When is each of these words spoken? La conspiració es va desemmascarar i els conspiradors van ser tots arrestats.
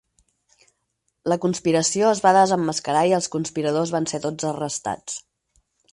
La 1.33 1.37
conspiració 1.43 2.09
es 2.13 2.23
va 2.27 2.33
desemmascarar 2.37 3.03
i 3.11 3.15
els 3.19 3.27
conspiradors 3.37 3.93
van 3.97 4.09
ser 4.13 4.25
tots 4.25 4.49
arrestats. 4.53 5.21